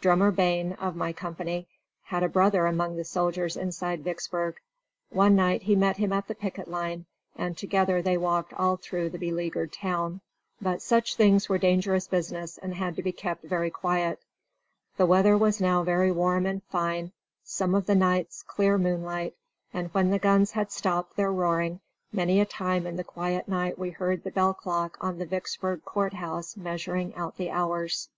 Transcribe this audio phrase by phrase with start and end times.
[0.00, 1.66] Drummer Bain, of my company,
[2.04, 4.60] had a brother among the soldiers inside Vicksburg.
[5.10, 9.10] One night he met him at the picket line, and together they walked all through
[9.10, 10.20] the beleagured town.
[10.60, 14.20] But such things were dangerous business and had to be kept very quiet.
[14.98, 17.10] The weather was now very warm and fine,
[17.42, 19.34] some of the nights clear moonlight,
[19.74, 21.80] and when the guns had stopped their roaring
[22.12, 25.84] many a time in the quiet night we heard the bell clock on the Vicksburg
[25.84, 28.08] Court House measuring out the hours.